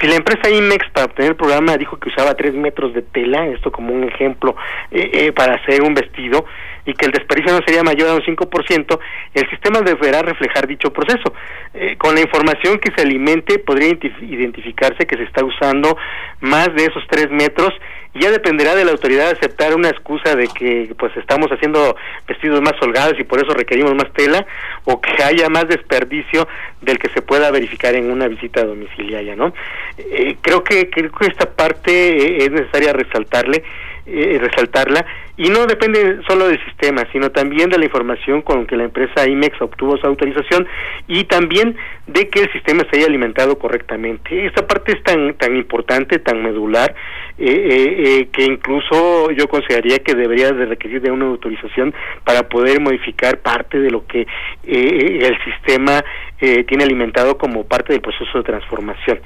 Si 0.01 0.07
la 0.07 0.17
empresa 0.17 0.51
IMEX 0.51 0.91
para 0.91 1.07
obtener 1.07 1.33
el 1.33 1.37
programa 1.37 1.77
dijo 1.77 1.99
que 1.99 2.09
usaba 2.09 2.35
tres 2.35 2.55
metros 2.55 2.93
de 2.95 3.03
tela, 3.03 3.47
esto 3.47 3.71
como 3.71 3.93
un 3.93 4.05
ejemplo 4.05 4.57
eh, 4.91 5.33
para 5.33 5.55
hacer 5.55 5.83
un 5.83 5.95
vestido, 5.95 6.45
y 6.85 6.95
que 6.95 7.07
el 7.07 7.13
desperdicio 7.13 7.53
no 7.53 7.65
sería 7.65 7.83
mayor 7.83 8.09
a 8.09 8.15
un 8.15 8.23
5%, 8.23 8.99
el 9.35 9.51
sistema 9.51 9.81
deberá 9.81 10.23
reflejar 10.23 10.67
dicho 10.67 10.93
proceso. 10.93 11.33
Eh, 11.75 11.97
con 11.97 12.15
la 12.15 12.21
información 12.21 12.79
que 12.79 12.93
se 12.95 13.03
alimente 13.03 13.59
podría 13.59 13.89
identificarse 13.89 15.07
que 15.07 15.17
se 15.17 15.25
está 15.25 15.45
usando 15.45 15.97
más 16.41 16.69
de 16.75 16.85
esos 16.87 17.05
tres 17.09 17.31
metros 17.31 17.71
y 17.71 18.02
ya 18.15 18.31
dependerá 18.31 18.75
de 18.75 18.85
la 18.85 18.93
autoridad 18.93 19.31
aceptar 19.31 19.75
una 19.75 19.89
excusa 19.89 20.37
de 20.37 20.49
que 20.49 20.95
pues 20.99 21.17
estamos 21.17 21.49
haciendo 21.51 21.97
vestidos 22.27 22.61
más 22.61 22.75
holgados 22.83 23.19
y 23.19 23.25
por 23.25 23.43
eso 23.43 23.55
requerimos 23.55 23.95
más 23.95 24.13
tela 24.13 24.47
o 24.85 25.01
que 25.01 25.23
haya 25.23 25.49
más 25.49 25.67
desperdicio 25.69 26.47
del 26.83 26.99
que 26.99 27.09
se 27.11 27.23
pueda 27.23 27.51
verificar 27.51 27.95
en 27.95 28.11
una 28.11 28.29
visita 28.29 28.65
domiciliaria, 28.65 29.35
¿no? 29.35 29.55
Eh, 29.97 30.37
creo 30.43 30.63
que 30.63 30.91
creo 30.91 31.11
que 31.11 31.27
esta 31.27 31.51
parte 31.51 31.91
eh, 31.93 32.45
es 32.45 32.51
necesaria 32.51 32.93
resaltarle 32.93 33.63
eh, 34.05 34.39
resaltarla 34.41 35.07
y 35.37 35.49
no 35.49 35.67
depende 35.67 36.21
solo 36.29 36.49
del 36.49 36.63
sistema, 36.65 37.07
sino 37.11 37.31
también 37.31 37.71
de 37.71 37.79
la 37.79 37.87
información 37.87 38.43
con 38.43 38.67
que 38.67 38.77
la 38.77 38.85
empresa 38.85 39.27
IMEX 39.27 39.61
obtuvo 39.63 39.97
su 39.97 40.07
autorización 40.07 40.67
y 41.09 41.25
también 41.25 41.75
de 42.07 42.29
que 42.29 42.41
el 42.41 42.53
sistema 42.53 42.85
se 42.91 42.99
haya 42.99 43.07
alimentado 43.07 43.59
correctamente. 43.59 44.47
Esta 44.47 44.67
parte 44.67 44.93
es 44.93 45.03
tan 45.03 45.35
tan 45.35 45.57
importante, 45.57 46.19
tan 46.19 46.43
medular, 46.43 46.95
eh, 47.39 47.47
eh, 47.49 48.29
que 48.31 48.45
incluso 48.45 49.31
yo 49.31 49.49
consideraría 49.49 50.01
que 50.01 50.15
debería 50.15 50.53
de 50.53 50.67
requerir 50.67 51.01
de 51.01 51.11
una 51.11 51.27
autorización 51.27 51.95
para 52.25 52.49
poder 52.49 52.81
modificar 52.81 53.39
parte 53.39 53.79
de 53.79 53.91
lo 53.91 54.07
que 54.07 54.27
el 54.67 55.37
sistema 55.45 56.05
tiene 56.39 56.83
alimentado 56.83 57.39
como 57.39 57.65
parte 57.65 57.93
del 57.93 58.03
proceso 58.03 58.39
de 58.39 58.43
transformación. 58.45 59.21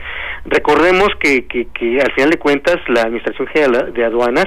Recordemos 0.44 1.08
que, 1.18 1.46
que, 1.46 1.66
que 1.72 1.98
al 1.98 2.12
final 2.12 2.30
de 2.30 2.38
cuentas 2.38 2.76
la 2.88 3.02
Administración 3.02 3.48
General 3.48 3.92
de 3.94 4.04
Aduanas 4.04 4.46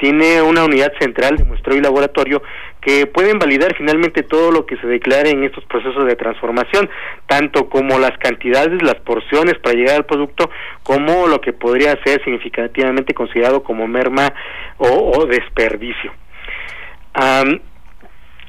tiene 0.00 0.40
una 0.40 0.64
unidad 0.64 0.92
central 0.98 1.36
de 1.36 1.44
muestreo 1.44 1.76
y 1.76 1.80
laboratorio 1.80 2.42
que 2.80 3.06
pueden 3.06 3.38
validar 3.38 3.76
finalmente 3.76 4.22
todo 4.22 4.50
lo 4.50 4.64
que 4.64 4.76
se 4.78 4.86
declare 4.86 5.30
en 5.30 5.44
estos 5.44 5.64
procesos 5.66 6.06
de 6.06 6.16
transformación, 6.16 6.88
tanto 7.26 7.68
como 7.68 7.98
las 7.98 8.16
cantidades, 8.18 8.82
las 8.82 8.96
porciones 8.96 9.58
para 9.58 9.76
llegar 9.76 9.96
al 9.96 10.06
producto, 10.06 10.50
como 10.82 11.26
lo 11.26 11.40
que 11.40 11.52
podría 11.52 11.98
ser 12.02 12.24
significativamente 12.24 13.12
considerado 13.12 13.62
como 13.62 13.86
merma 13.86 14.32
o, 14.78 15.26
desperdicio. 15.26 16.12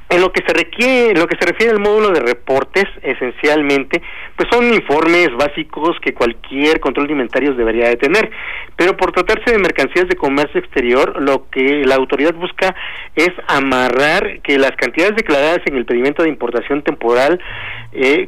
En 0.08 0.20
lo 0.20 0.32
que 0.32 0.42
se 0.46 0.52
requiere, 0.52 1.10
en 1.12 1.18
lo 1.18 1.26
que 1.26 1.36
se 1.38 1.46
refiere 1.46 1.72
al 1.72 1.80
módulo 1.80 2.10
de 2.10 2.20
reportes, 2.20 2.84
esencialmente, 3.02 4.02
pues 4.36 4.48
son 4.50 4.72
informes 4.72 5.28
básicos 5.36 5.98
que 6.00 6.14
cualquier 6.14 6.80
control 6.80 7.06
de 7.06 7.12
inventarios 7.12 7.56
debería 7.56 7.88
de 7.88 7.96
tener. 7.96 8.30
Pero 8.76 8.96
por 8.96 9.12
tratarse 9.12 9.52
de 9.52 9.58
mercancías 9.58 10.08
de 10.08 10.16
comercio 10.16 10.60
exterior, 10.60 11.20
lo 11.20 11.48
que 11.50 11.84
la 11.84 11.96
autoridad 11.96 12.34
busca 12.34 12.74
es 13.14 13.30
amarrar 13.46 14.40
que 14.42 14.58
las 14.58 14.72
cantidades 14.72 15.16
declaradas 15.16 15.60
en 15.66 15.76
el 15.76 15.84
pedimento 15.84 16.22
de 16.22 16.28
importación 16.28 16.82
temporal, 16.82 17.40
eh, 17.92 18.26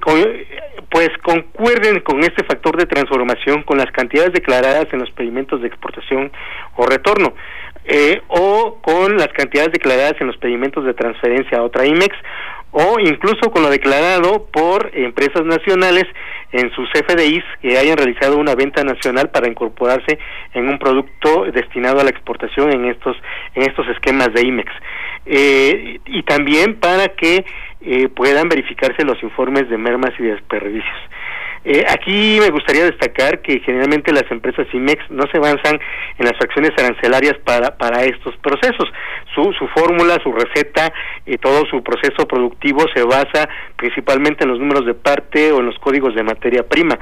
pues 0.90 1.08
concuerden 1.22 2.00
con 2.00 2.20
este 2.20 2.44
factor 2.44 2.76
de 2.76 2.86
transformación 2.86 3.62
con 3.62 3.78
las 3.78 3.90
cantidades 3.92 4.32
declaradas 4.32 4.86
en 4.92 5.00
los 5.00 5.10
pedimentos 5.12 5.60
de 5.60 5.68
exportación 5.68 6.30
o 6.76 6.86
retorno 6.86 7.34
eh, 7.86 8.22
o 8.28 8.78
con 8.80 9.16
las 9.16 9.28
cantidades 9.28 9.72
declaradas 9.72 10.14
en 10.20 10.26
los 10.26 10.36
pedimentos 10.38 10.84
de 10.84 10.94
transferencia 10.94 11.58
a 11.58 11.62
otra 11.62 11.84
IMEX 11.84 12.16
o 12.76 12.98
incluso 12.98 13.52
con 13.52 13.62
lo 13.62 13.70
declarado 13.70 14.46
por 14.52 14.90
empresas 14.94 15.44
nacionales 15.44 16.04
en 16.50 16.72
sus 16.72 16.88
FDIs 16.90 17.44
que 17.62 17.78
hayan 17.78 17.96
realizado 17.96 18.36
una 18.36 18.56
venta 18.56 18.82
nacional 18.82 19.30
para 19.30 19.48
incorporarse 19.48 20.18
en 20.54 20.68
un 20.68 20.80
producto 20.80 21.44
destinado 21.52 22.00
a 22.00 22.04
la 22.04 22.10
exportación 22.10 22.72
en 22.72 22.86
estos 22.86 23.16
en 23.54 23.62
estos 23.62 23.86
esquemas 23.88 24.32
de 24.34 24.42
IMEX 24.42 24.72
eh, 25.24 26.00
y 26.04 26.22
también 26.24 26.74
para 26.80 27.08
que 27.08 27.44
eh, 27.80 28.08
puedan 28.08 28.48
verificarse 28.48 29.04
los 29.04 29.22
informes 29.22 29.68
de 29.68 29.78
mermas 29.78 30.10
y 30.18 30.24
desperdicios. 30.24 30.98
Eh, 31.64 31.84
aquí 31.88 32.38
me 32.40 32.50
gustaría 32.50 32.84
destacar 32.84 33.40
que 33.40 33.60
generalmente 33.60 34.12
las 34.12 34.30
empresas 34.30 34.66
IMEX 34.72 35.10
no 35.10 35.24
se 35.32 35.38
avanzan 35.38 35.80
en 36.18 36.26
las 36.26 36.36
fracciones 36.36 36.72
arancelarias 36.76 37.34
para, 37.44 37.76
para 37.78 38.04
estos 38.04 38.36
procesos. 38.38 38.88
Su, 39.34 39.52
su 39.54 39.66
fórmula, 39.68 40.18
su 40.22 40.32
receta, 40.32 40.92
y 41.26 41.38
todo 41.38 41.64
su 41.66 41.82
proceso 41.82 42.28
productivo 42.28 42.84
se 42.94 43.02
basa 43.02 43.48
principalmente 43.76 44.44
en 44.44 44.50
los 44.50 44.60
números 44.60 44.86
de 44.86 44.94
parte 44.94 45.52
o 45.52 45.60
en 45.60 45.66
los 45.66 45.78
códigos 45.78 46.14
de 46.14 46.22
materia 46.22 46.62
prima 46.68 46.98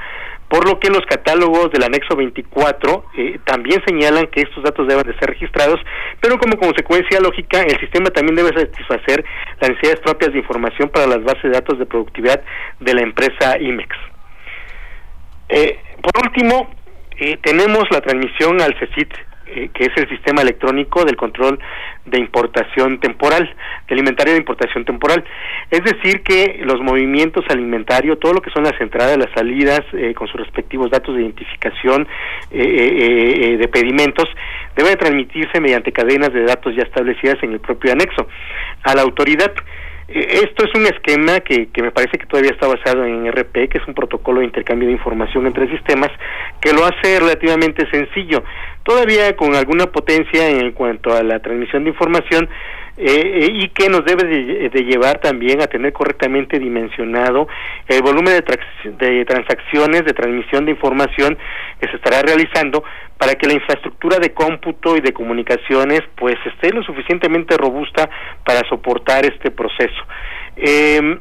por 0.53 0.69
lo 0.69 0.79
que 0.79 0.91
los 0.91 1.03
catálogos 1.07 1.71
del 1.71 1.81
anexo 1.81 2.15
24 2.15 3.05
eh, 3.17 3.39
también 3.43 3.81
señalan 3.87 4.27
que 4.27 4.41
estos 4.41 4.63
datos 4.63 4.87
deben 4.87 5.03
de 5.03 5.17
ser 5.17 5.29
registrados, 5.29 5.79
pero 6.21 6.37
como 6.37 6.57
consecuencia 6.57 7.19
lógica, 7.19 7.63
el 7.63 7.79
sistema 7.79 8.11
también 8.11 8.35
debe 8.35 8.55
satisfacer 8.55 9.25
las 9.59 9.71
necesidades 9.71 10.01
propias 10.01 10.31
de 10.31 10.37
información 10.37 10.89
para 10.89 11.07
las 11.07 11.23
bases 11.23 11.41
de 11.41 11.49
datos 11.49 11.79
de 11.79 11.87
productividad 11.87 12.43
de 12.79 12.93
la 12.93 13.01
empresa 13.01 13.57
IMEX. 13.59 14.12
Eh, 16.33 16.41
último, 16.41 16.67
eh, 17.19 17.37
tenemos 17.41 17.83
la 17.91 18.01
transmisión 18.01 18.59
al 18.61 18.73
CECIT, 18.79 19.13
eh, 19.45 19.69
que 19.73 19.83
es 19.83 19.91
el 19.97 20.09
sistema 20.09 20.41
electrónico 20.41 21.05
del 21.05 21.15
control 21.15 21.59
de 22.05 22.19
importación 22.19 22.99
temporal, 22.99 23.53
de 23.87 23.93
alimentario 23.93 24.33
de 24.33 24.39
importación 24.39 24.83
temporal. 24.83 25.23
Es 25.69 25.83
decir, 25.83 26.23
que 26.23 26.61
los 26.63 26.81
movimientos 26.81 27.45
alimentarios, 27.49 28.19
todo 28.19 28.33
lo 28.33 28.41
que 28.41 28.49
son 28.51 28.63
las 28.63 28.79
entradas, 28.81 29.17
las 29.17 29.31
salidas, 29.33 29.81
con 30.15 30.27
sus 30.27 30.39
respectivos 30.39 30.89
datos 30.89 31.15
de 31.15 31.21
identificación 31.21 32.07
de 32.49 33.69
pedimentos, 33.71 34.27
deben 34.75 34.97
transmitirse 34.97 35.59
mediante 35.61 35.91
cadenas 35.91 36.33
de 36.33 36.43
datos 36.43 36.75
ya 36.75 36.83
establecidas 36.83 37.41
en 37.43 37.53
el 37.53 37.59
propio 37.59 37.91
anexo 37.91 38.27
a 38.83 38.95
la 38.95 39.01
autoridad. 39.03 39.53
Esto 40.13 40.65
es 40.65 40.75
un 40.75 40.85
esquema 40.85 41.39
que, 41.39 41.69
que, 41.69 41.81
me 41.81 41.89
parece 41.89 42.19
que 42.19 42.27
todavía 42.27 42.51
está 42.51 42.67
basado 42.67 43.03
en 43.03 43.31
RP, 43.31 43.67
que 43.67 43.79
es 43.79 43.87
un 43.87 43.95
protocolo 43.95 44.41
de 44.41 44.45
intercambio 44.45 44.87
de 44.87 44.93
información 44.93 45.47
entre 45.47 45.67
sistemas, 45.69 46.11
que 46.61 46.71
lo 46.71 46.85
hace 46.85 47.19
relativamente 47.19 47.89
sencillo, 47.89 48.43
todavía 48.83 49.35
con 49.35 49.55
alguna 49.55 49.87
potencia 49.87 50.47
en 50.49 50.71
cuanto 50.73 51.15
a 51.15 51.23
la 51.23 51.39
transmisión 51.39 51.83
de 51.83 51.89
información, 51.89 52.47
eh, 52.97 53.47
y 53.51 53.69
que 53.69 53.89
nos 53.89 54.05
debe 54.05 54.23
de, 54.69 54.83
llevar 54.83 55.19
también 55.19 55.61
a 55.61 55.67
tener 55.67 55.93
correctamente 55.93 56.59
dimensionado 56.59 57.47
el 57.87 58.01
volumen 58.01 58.35
de, 58.35 59.07
de 59.07 59.25
transacciones, 59.25 60.05
de 60.05 60.13
transmisión 60.13 60.65
de 60.65 60.71
información 60.71 61.37
que 61.79 61.89
se 61.89 61.95
estará 61.95 62.21
realizando 62.21 62.83
para 63.17 63.35
que 63.35 63.47
la 63.47 63.53
infraestructura 63.53 64.19
de 64.19 64.33
cómputo 64.33 64.95
y 64.95 65.01
de 65.01 65.13
comunicaciones 65.13 66.01
pues 66.15 66.35
esté 66.45 66.71
lo 66.71 66.83
suficientemente 66.83 67.57
robusta 67.57 68.09
para 68.45 68.67
soportar 68.69 69.25
este 69.25 69.49
proceso. 69.49 70.03
Eh, 70.55 71.17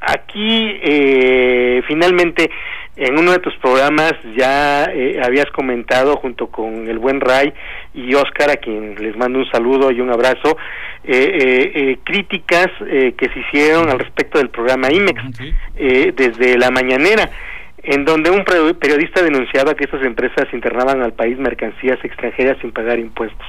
aquí 0.00 0.78
eh, 0.82 1.82
finalmente 1.86 2.50
en 2.96 3.18
uno 3.18 3.32
de 3.32 3.38
tus 3.38 3.54
programas 3.56 4.12
ya 4.36 4.84
eh, 4.84 5.20
habías 5.22 5.50
comentado 5.50 6.16
junto 6.16 6.46
con 6.46 6.88
el 6.88 6.98
buen 6.98 7.20
Ray 7.20 7.52
y 7.92 8.14
Oscar, 8.14 8.50
a 8.50 8.56
quien 8.56 8.94
les 8.96 9.16
mando 9.16 9.40
un 9.40 9.50
saludo 9.50 9.90
y 9.90 10.00
un 10.00 10.10
abrazo, 10.10 10.56
eh, 11.02 11.72
eh, 11.74 11.98
críticas 12.04 12.68
que 12.78 13.30
se 13.32 13.40
hicieron 13.40 13.90
al 13.90 13.98
respecto 13.98 14.38
del 14.38 14.48
programa 14.48 14.90
IMEX 14.90 15.22
desde 15.74 16.56
la 16.56 16.70
mañanera 16.70 17.30
en 17.82 18.06
donde 18.06 18.30
un 18.30 18.44
periodista 18.44 19.22
denunciaba 19.22 19.74
que 19.74 19.84
estas 19.84 20.02
empresas 20.02 20.46
internaban 20.52 21.02
al 21.02 21.12
país 21.12 21.38
mercancías 21.38 22.02
extranjeras 22.02 22.56
sin 22.62 22.72
pagar 22.72 22.98
impuestos, 22.98 23.46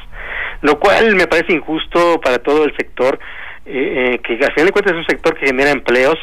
lo 0.62 0.78
cual 0.78 1.16
me 1.16 1.28
parece 1.28 1.54
injusto 1.54 2.20
para 2.20 2.40
todo 2.40 2.66
el 2.66 2.76
sector, 2.76 3.18
que 3.64 4.20
al 4.42 4.54
final 4.54 4.66
de 4.66 4.72
cuentas 4.74 4.94
es 4.94 5.00
un 5.00 5.06
sector 5.06 5.38
que 5.38 5.48
genera 5.48 5.72
empleos, 5.72 6.18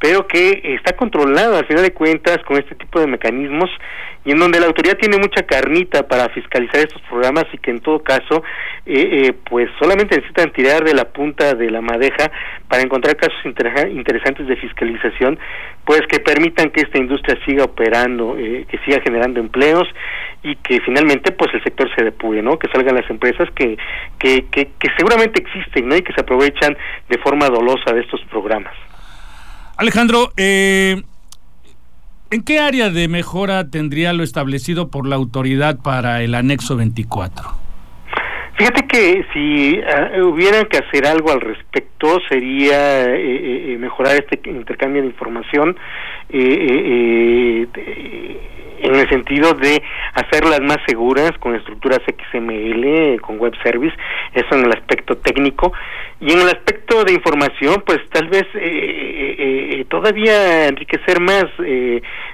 pero 0.00 0.26
que 0.26 0.60
está 0.76 0.96
controlado 0.96 1.56
al 1.56 1.66
final 1.66 1.82
de 1.82 1.92
cuentas 1.92 2.38
con 2.46 2.56
este 2.56 2.74
tipo 2.74 3.00
de 3.00 3.06
mecanismos 3.06 3.70
y 4.24 4.32
en 4.32 4.38
donde 4.38 4.60
la 4.60 4.66
autoridad 4.66 4.98
tiene 4.98 5.16
mucha 5.16 5.44
carnita 5.44 6.06
para 6.06 6.28
fiscalizar 6.30 6.80
estos 6.80 7.00
programas 7.02 7.46
y 7.52 7.58
que 7.58 7.70
en 7.70 7.80
todo 7.80 8.00
caso 8.00 8.42
eh, 8.84 9.26
eh, 9.26 9.32
pues 9.48 9.70
solamente 9.78 10.16
necesitan 10.16 10.52
tirar 10.52 10.84
de 10.84 10.94
la 10.94 11.06
punta 11.06 11.54
de 11.54 11.70
la 11.70 11.80
madeja 11.80 12.30
para 12.68 12.82
encontrar 12.82 13.16
casos 13.16 13.38
interesantes 13.44 14.46
de 14.46 14.56
fiscalización 14.56 15.38
pues 15.84 16.02
que 16.08 16.20
permitan 16.20 16.70
que 16.70 16.82
esta 16.82 16.98
industria 16.98 17.38
siga 17.44 17.64
operando 17.64 18.36
eh, 18.38 18.66
que 18.68 18.78
siga 18.78 19.00
generando 19.00 19.40
empleos 19.40 19.88
y 20.42 20.56
que 20.56 20.80
finalmente 20.80 21.32
pues 21.32 21.52
el 21.54 21.62
sector 21.64 21.88
se 21.94 22.04
depure 22.04 22.42
no 22.42 22.58
que 22.58 22.68
salgan 22.68 22.96
las 22.96 23.08
empresas 23.10 23.48
que 23.54 23.76
que, 24.18 24.46
que, 24.50 24.68
que 24.78 24.88
seguramente 24.96 25.40
existen 25.40 25.88
no 25.88 25.96
y 25.96 26.02
que 26.02 26.12
se 26.12 26.20
aprovechan 26.20 26.76
de 27.08 27.18
forma 27.18 27.48
dolosa 27.48 27.92
de 27.92 28.00
estos 28.00 28.20
programas 28.26 28.74
Alejandro, 29.78 30.32
eh, 30.36 31.04
¿en 32.32 32.42
qué 32.42 32.58
área 32.58 32.90
de 32.90 33.06
mejora 33.06 33.70
tendría 33.70 34.12
lo 34.12 34.24
establecido 34.24 34.88
por 34.88 35.06
la 35.06 35.14
autoridad 35.14 35.78
para 35.78 36.20
el 36.24 36.34
anexo 36.34 36.74
24? 36.74 37.67
Fíjate 38.58 38.88
que 38.88 39.24
si 39.32 39.78
uh, 39.78 40.24
hubiera 40.26 40.64
que 40.64 40.78
hacer 40.78 41.06
algo 41.06 41.30
al 41.30 41.40
respecto 41.40 42.18
sería 42.28 43.04
eh, 43.04 43.72
eh, 43.72 43.76
mejorar 43.78 44.16
este 44.16 44.50
intercambio 44.50 45.00
de 45.00 45.08
información 45.08 45.76
en 48.80 48.94
el 48.94 49.08
sentido 49.08 49.54
de 49.54 49.82
hacerlas 50.14 50.60
más 50.60 50.78
seguras 50.86 51.32
con 51.38 51.54
estructuras 51.54 52.00
XML, 52.06 53.20
con 53.20 53.38
web 53.38 53.54
service, 53.62 53.94
eso 54.34 54.54
en 54.54 54.66
el 54.66 54.72
aspecto 54.72 55.16
técnico. 55.16 55.72
Y 56.20 56.32
en 56.32 56.40
el 56.40 56.48
aspecto 56.48 57.04
de 57.04 57.12
información, 57.12 57.82
pues 57.86 58.00
tal 58.10 58.28
vez 58.28 58.44
eh, 58.54 58.58
eh, 58.60 59.78
eh, 59.80 59.84
todavía 59.88 60.66
enriquecer 60.66 61.20
más 61.20 61.44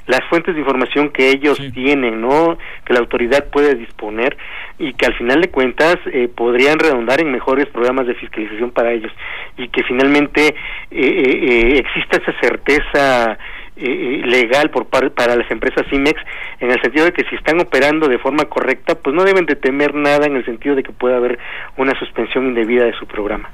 las 0.07 0.21
fuentes 0.29 0.55
de 0.55 0.61
información 0.61 1.11
que 1.11 1.31
ellos 1.31 1.59
tienen, 1.73 2.21
¿no? 2.21 2.59
Que 2.85 2.93
la 2.93 3.01
autoridad 3.01 3.47
puede 3.51 3.75
disponer 3.75 4.37
y 4.79 4.93
que 4.95 5.07
al 5.07 5.15
final 5.15 5.41
de 5.41 5.51
cuentas 5.51 5.97
podrían 6.35 6.79
redundar 6.79 7.21
en 7.21 7.31
mejores 7.31 7.67
programas 7.67 8.07
de 8.07 8.15
fiscalización 8.15 8.71
para 8.71 8.93
ellos 8.93 9.13
y 9.57 9.69
que 9.69 9.83
finalmente 9.85 10.55
exista 10.91 12.19
esa 12.19 12.39
certeza 12.41 13.39
legal 13.77 14.71
por 14.71 14.87
para 14.87 15.37
las 15.37 15.51
empresas 15.51 15.85
IMEX 15.91 16.21
en 16.61 16.71
el 16.71 16.81
sentido 16.81 17.07
de 17.07 17.13
que 17.13 17.25
si 17.25 17.35
están 17.35 17.61
operando 17.61 18.07
de 18.07 18.19
forma 18.19 18.45
correcta 18.45 18.95
pues 18.95 19.17
no 19.17 19.25
deben 19.25 19.47
de 19.47 19.57
temer 19.57 19.95
nada 19.95 20.27
en 20.27 20.37
el 20.37 20.45
sentido 20.45 20.77
de 20.77 20.83
que 20.83 20.93
pueda 20.93 21.17
haber 21.17 21.39
una 21.77 21.99
suspensión 21.99 22.47
indebida 22.47 22.85
de 22.85 22.93
su 22.93 23.07
programa. 23.07 23.51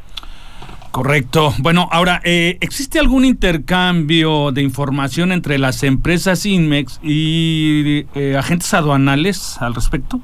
Correcto. 0.90 1.52
Bueno, 1.58 1.88
ahora, 1.92 2.20
eh, 2.24 2.58
¿existe 2.60 2.98
algún 2.98 3.24
intercambio 3.24 4.50
de 4.50 4.62
información 4.62 5.30
entre 5.30 5.58
las 5.58 5.84
empresas 5.84 6.44
INMEX 6.44 6.98
y 7.02 8.06
eh, 8.14 8.36
agentes 8.36 8.74
aduanales 8.74 9.56
al 9.60 9.74
respecto? 9.74 10.20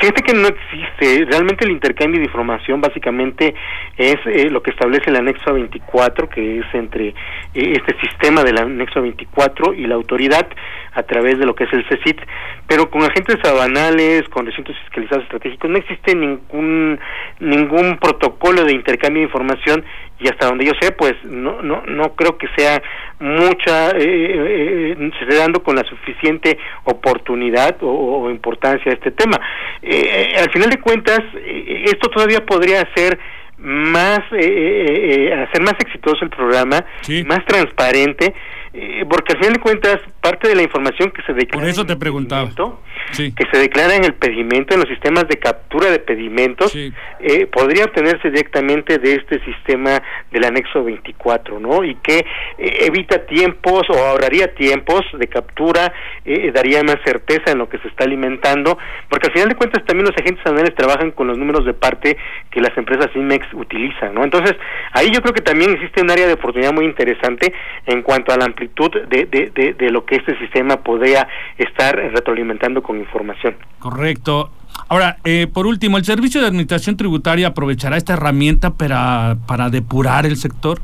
Fíjate 0.00 0.22
que 0.22 0.34
no 0.34 0.48
existe. 0.48 1.26
Realmente 1.26 1.64
el 1.64 1.70
intercambio 1.70 2.18
de 2.18 2.26
información 2.26 2.80
básicamente 2.80 3.54
es 3.96 4.16
eh, 4.26 4.48
lo 4.50 4.62
que 4.62 4.70
establece 4.70 5.10
el 5.10 5.16
anexo 5.16 5.52
24, 5.52 6.28
que 6.28 6.58
es 6.58 6.66
entre 6.72 7.14
este 7.54 7.94
sistema 8.00 8.42
del 8.42 8.58
anexo 8.58 9.02
24 9.02 9.74
y 9.74 9.86
la 9.86 9.94
autoridad 9.94 10.48
a 10.96 11.02
través 11.02 11.38
de 11.38 11.44
lo 11.44 11.54
que 11.54 11.64
es 11.64 11.72
el 11.74 11.86
CECIT, 11.88 12.18
pero 12.66 12.90
con 12.90 13.02
agentes 13.02 13.36
aduanales, 13.44 14.22
con 14.30 14.46
recintos 14.46 14.74
fiscalizados 14.80 15.24
estratégicos, 15.24 15.70
no 15.70 15.76
existe 15.76 16.14
ningún 16.14 16.98
ningún 17.38 17.98
protocolo 17.98 18.64
de 18.64 18.72
intercambio 18.72 19.20
de 19.20 19.26
información 19.26 19.84
y 20.18 20.28
hasta 20.28 20.46
donde 20.46 20.64
yo 20.64 20.72
sé, 20.80 20.92
pues 20.92 21.14
no 21.24 21.60
no 21.60 21.82
no 21.86 22.14
creo 22.16 22.38
que 22.38 22.48
sea 22.56 22.82
mucha 23.20 23.90
eh, 23.90 23.96
eh, 23.98 24.96
eh 24.98 25.10
se 25.18 25.24
esté 25.24 25.36
dando 25.36 25.62
con 25.62 25.76
la 25.76 25.84
suficiente 25.84 26.58
oportunidad 26.84 27.76
o, 27.82 28.30
importancia 28.30 28.90
a 28.90 28.94
este 28.94 29.10
tema. 29.10 29.38
Eh, 29.82 30.34
al 30.38 30.50
final 30.50 30.70
de 30.70 30.80
cuentas, 30.80 31.20
esto 31.44 32.08
todavía 32.08 32.44
podría 32.44 32.88
ser 32.94 33.18
más 33.58 34.20
hacer 34.20 35.62
más 35.62 35.74
exitoso 35.80 36.24
el 36.24 36.30
programa, 36.30 36.84
más 37.26 37.44
transparente, 37.46 38.34
porque 39.08 39.32
al 39.32 39.38
final 39.38 39.52
de 39.54 39.60
cuentas 39.60 40.00
parte 40.20 40.48
de 40.48 40.54
la 40.56 40.62
información 40.62 41.10
que 41.10 41.22
se 41.22 41.32
declara. 41.32 41.62
Por 41.62 41.68
eso 41.68 41.86
te 41.86 41.96
preguntaba. 41.96 42.50
Que 43.16 43.44
se 43.52 43.58
declara 43.60 43.94
en 43.94 44.04
el 44.04 44.14
pedimento, 44.14 44.74
en 44.74 44.80
los 44.80 44.88
sistemas 44.88 45.28
de 45.28 45.38
captura 45.38 45.90
de 45.90 46.00
pedimentos, 46.00 46.74
eh, 46.74 47.46
podría 47.46 47.84
obtenerse 47.84 48.30
directamente 48.30 48.98
de 48.98 49.14
este 49.14 49.38
sistema 49.44 50.02
del 50.32 50.44
anexo 50.44 50.82
24, 50.82 51.60
¿no? 51.60 51.84
Y 51.84 51.94
que 51.96 52.18
eh, 52.58 52.78
evita 52.80 53.24
tiempos 53.26 53.82
o 53.88 53.94
ahorraría 53.94 54.52
tiempos 54.54 55.02
de 55.16 55.28
captura, 55.28 55.92
eh, 56.24 56.50
daría 56.52 56.82
más 56.82 56.96
certeza 57.04 57.52
en 57.52 57.58
lo 57.58 57.68
que 57.68 57.78
se 57.78 57.88
está 57.88 58.04
alimentando, 58.04 58.76
porque 59.08 59.28
al 59.28 59.32
final 59.32 59.48
de 59.50 59.54
cuentas 59.54 59.84
también 59.84 60.08
los 60.08 60.16
agentes 60.16 60.44
aduanales 60.44 60.74
trabajan 60.74 61.12
con 61.12 61.28
los 61.28 61.38
números 61.38 61.64
de 61.64 61.74
parte 61.74 62.16
que 62.50 62.60
las 62.60 62.76
empresas 62.76 63.14
IMEX 63.14 63.46
utilizan, 63.54 64.14
¿no? 64.14 64.24
Entonces, 64.24 64.56
ahí 64.92 65.10
yo 65.12 65.20
creo 65.20 65.32
que 65.32 65.42
también 65.42 65.70
existe 65.72 66.02
un 66.02 66.10
área 66.10 66.26
de 66.26 66.32
oportunidad 66.32 66.72
muy 66.72 66.86
interesante 66.86 67.52
en 67.86 68.02
cuanto 68.02 68.32
a 68.32 68.36
la 68.36 68.46
amplitud 68.66 68.90
de, 69.08 69.26
de, 69.26 69.74
de, 69.74 69.90
lo 69.90 70.04
que 70.04 70.16
este 70.16 70.38
sistema 70.38 70.76
podría 70.76 71.28
estar 71.58 71.96
retroalimentando 71.96 72.82
con 72.82 72.98
información. 72.98 73.56
Correcto. 73.78 74.50
Ahora, 74.88 75.16
eh, 75.24 75.46
por 75.52 75.66
último, 75.66 75.96
¿el 75.96 76.04
Servicio 76.04 76.40
de 76.40 76.48
Administración 76.48 76.96
Tributaria 76.96 77.48
aprovechará 77.48 77.96
esta 77.96 78.14
herramienta 78.14 78.70
para, 78.70 79.36
para 79.46 79.70
depurar 79.70 80.26
el 80.26 80.36
sector? 80.36 80.80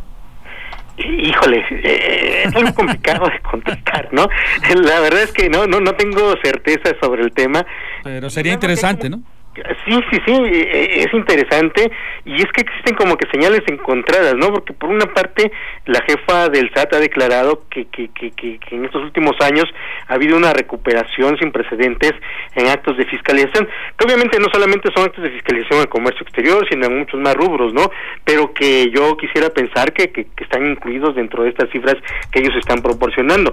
Híjole, 0.97 1.65
eh, 1.71 2.43
es 2.45 2.55
algo 2.55 2.75
complicado 2.75 3.27
de 3.27 3.41
contestar, 3.41 4.09
¿no? 4.13 4.29
La 4.75 5.01
verdad 5.01 5.23
es 5.23 5.33
que 5.33 5.49
no, 5.49 5.67
no, 5.67 5.81
no 5.81 5.95
tengo 5.95 6.35
certeza 6.43 6.95
sobre 7.01 7.23
el 7.23 7.33
tema. 7.33 7.65
Pero 8.05 8.31
sería 8.31 8.53
interesante, 8.53 9.09
¿no? 9.09 9.23
Sí, 9.55 10.01
sí, 10.11 10.19
sí, 10.25 10.33
e, 10.33 11.03
es 11.03 11.13
interesante 11.13 11.91
y 12.25 12.37
es 12.37 12.51
que 12.53 12.63
existen 12.63 12.95
como 12.95 13.19
que 13.19 13.29
señales 13.31 13.61
encontradas, 13.67 14.35
¿no? 14.35 14.49
Porque 14.49 14.73
por 14.73 14.89
una 14.89 15.05
parte 15.07 15.53
la 15.85 16.01
jefa 16.03 16.49
del 16.49 16.71
SAT 16.75 16.95
ha 16.95 17.01
declarado 17.01 17.65
que, 17.69 17.85
que, 17.87 18.09
que, 18.09 18.31
que, 18.31 18.59
en 18.71 18.87
estos 18.87 19.03
últimos 19.03 19.37
años 19.41 19.65
ha 20.09 20.15
habido 20.15 20.39
una 20.39 20.55
recuperación 20.55 21.37
sin 21.39 21.53
precedentes 21.53 22.13
en 22.55 22.69
actos 22.69 22.97
de 22.97 23.05
fiscalización, 23.05 23.69
que 23.99 24.07
obviamente 24.07 24.39
no 24.39 24.49
solamente 24.51 24.89
son 24.95 25.05
actos 25.05 25.23
de 25.23 25.31
fiscalización 25.31 25.81
en 25.81 25.87
comercio 25.87 26.23
exterior, 26.23 26.67
sino 26.71 26.87
en 26.87 27.01
muchos 27.01 27.21
más 27.21 27.35
rubros, 27.35 27.75
¿no? 27.75 27.91
Pero 28.25 28.55
que 28.55 28.91
yo 28.91 29.19
quisiera 29.19 29.51
pensar 29.51 29.93
que, 29.93 30.13
que, 30.13 30.25
que 30.35 30.45
están 30.45 30.67
incluidos 30.67 31.15
dentro 31.15 31.43
de 31.43 31.51
estas 31.51 31.69
cifras 31.71 31.97
que 32.31 32.41
ellos 32.41 32.55
están 32.57 32.81
proporcionando. 32.81 33.53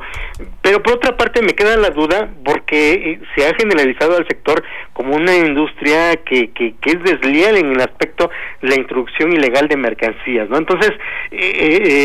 Pero 0.61 0.81
por 0.81 0.93
otra 0.93 1.17
parte 1.17 1.41
me 1.41 1.53
queda 1.53 1.75
la 1.75 1.89
duda 1.89 2.29
porque 2.45 2.93
eh, 2.93 3.19
se 3.35 3.47
ha 3.47 3.53
generalizado 3.55 4.15
al 4.15 4.27
sector 4.27 4.63
como 4.99 5.15
una 5.15 5.33
industria 5.33 6.17
que, 6.25 6.51
que, 6.51 6.75
es 6.83 7.03
desleal 7.03 7.55
en 7.55 7.71
el 7.71 7.79
aspecto 7.79 8.29
de 8.61 8.67
la 8.67 8.75
introducción 8.75 9.31
ilegal 9.31 9.69
de 9.69 9.77
mercancías, 9.77 10.49
¿no? 10.49 10.57
Entonces, 10.57 10.91
eh, 11.31 11.39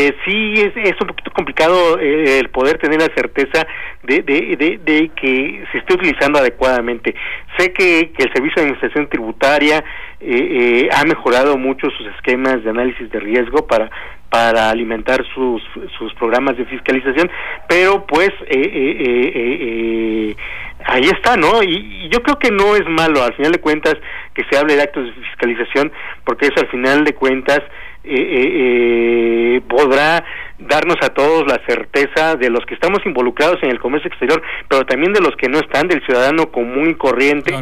eh, 0.07 0.15
sí 0.23 0.53
es, 0.55 0.71
es, 0.77 1.01
un 1.01 1.07
poquito 1.07 1.29
complicado 1.31 1.99
eh, 1.99 2.39
el 2.39 2.47
poder 2.51 2.77
tener 2.77 3.01
la 3.01 3.13
certeza 3.13 3.67
de, 4.03 4.21
de, 4.21 4.79
de, 4.81 5.11
que 5.13 5.65
se 5.73 5.79
esté 5.79 5.93
utilizando 5.93 6.39
adecuadamente. 6.39 7.13
Sé 7.57 7.73
que, 7.73 8.13
que 8.17 8.23
el 8.23 8.33
Servicio 8.33 8.55
de 8.55 8.61
Administración 8.61 9.09
Tributaria 9.09 9.83
eh, 10.19 10.89
ha 10.95 11.03
mejorado 11.03 11.57
mucho 11.57 11.89
sus 11.91 12.07
esquemas 12.15 12.63
de 12.63 12.69
análisis 12.69 13.09
de 13.11 13.19
riesgo 13.19 13.67
para 13.67 13.89
para 14.29 14.69
alimentar 14.69 15.23
sus, 15.33 15.63
sus 15.97 16.13
programas 16.15 16.57
de 16.57 16.65
fiscalización, 16.65 17.31
pero 17.69 18.05
pues 18.05 18.31
eh, 18.47 18.59
eh, 18.59 20.35
ahí 20.83 21.03
está, 21.03 21.37
¿no? 21.37 21.63
Y, 21.63 22.09
yo 22.09 22.21
creo 22.21 22.37
que 22.37 22.51
no 22.51 22.75
es 22.75 22.85
malo, 22.87 23.23
al 23.23 23.33
final 23.33 23.51
de 23.53 23.59
cuentas, 23.59 23.95
que 24.33 24.43
se 24.49 24.57
hable 24.57 24.75
de 24.75 24.83
actos 24.83 25.05
de 25.05 25.13
fiscalización, 25.13 25.91
porque 26.23 26.47
eso 26.47 26.59
al 26.59 26.67
final 26.67 27.03
de 27.03 27.13
cuentas 27.13 27.61
eh, 28.03 29.57
eh, 29.57 29.61
podrá 29.67 30.23
darnos 30.59 30.97
a 31.01 31.09
todos 31.09 31.45
la 31.47 31.61
certeza 31.65 32.35
de 32.35 32.49
los 32.49 32.65
que 32.65 32.75
estamos 32.75 32.99
involucrados 33.05 33.61
en 33.63 33.69
el 33.69 33.79
comercio 33.79 34.09
exterior, 34.09 34.41
pero 34.69 34.85
también 34.85 35.13
de 35.13 35.21
los 35.21 35.35
que 35.35 35.49
no 35.49 35.59
están, 35.59 35.87
del 35.87 36.03
ciudadano 36.05 36.51
común 36.51 36.91
y 36.91 36.95
corriente, 36.95 37.53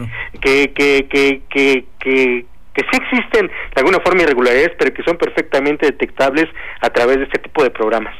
que, 0.41 0.71
que, 0.73 1.07
que, 1.09 1.41
que, 1.49 1.85
que 1.99 2.45
que 2.73 2.81
sí 2.91 2.97
existen 3.03 3.47
de 3.47 3.81
alguna 3.81 3.99
forma 3.99 4.23
irregularidades, 4.23 4.71
pero 4.79 4.93
que 4.93 5.03
son 5.03 5.17
perfectamente 5.17 5.85
detectables 5.85 6.45
a 6.81 6.89
través 6.89 7.17
de 7.17 7.25
este 7.25 7.39
tipo 7.39 7.63
de 7.63 7.69
programas. 7.69 8.15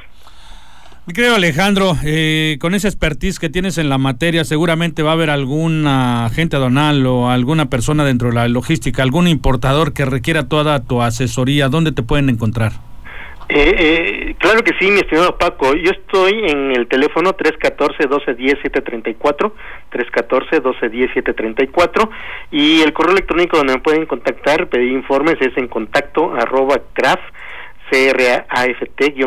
Mi 1.06 1.14
querido 1.14 1.36
Alejandro, 1.36 1.98
eh, 2.06 2.58
con 2.62 2.76
esa 2.76 2.88
expertise 2.88 3.38
que 3.38 3.50
tienes 3.50 3.78
en 3.78 3.90
la 3.90 3.98
materia, 3.98 4.46
seguramente 4.46 5.04
va 5.04 5.10
a 5.10 5.14
haber 5.14 5.30
algún 5.30 5.86
agente 5.86 6.56
aduanal 6.56 7.06
o 7.06 7.30
alguna 7.30 7.66
persona 7.66 8.06
dentro 8.06 8.30
de 8.30 8.36
la 8.36 8.48
logística, 8.48 9.04
algún 9.04 9.28
importador 9.28 9.92
que 9.92 10.06
requiera 10.06 10.48
toda 10.48 10.82
tu 10.82 11.02
asesoría. 11.02 11.68
¿Dónde 11.68 11.92
te 11.92 12.04
pueden 12.04 12.30
encontrar? 12.30 12.72
Eh, 13.50 13.76
eh, 13.78 14.23
claro 14.54 14.66
que 14.66 14.78
sí, 14.78 14.92
mi 14.92 15.00
estimado 15.00 15.36
Paco. 15.36 15.74
Yo 15.74 15.90
estoy 15.90 16.48
en 16.48 16.74
el 16.74 16.88
teléfono 16.88 17.36
314-1210-734, 17.36 19.52
314-1210-734, 19.92 22.08
y 22.52 22.82
el 22.82 22.94
correo 22.94 23.14
electrónico 23.14 23.58
donde 23.58 23.74
me 23.74 23.80
pueden 23.80 24.06
contactar, 24.06 24.68
pedir 24.68 24.92
informes, 24.92 25.38
es 25.42 25.58
en 25.58 25.68
contacto 25.68 26.36
arroba 26.36 26.80
craft, 26.94 27.24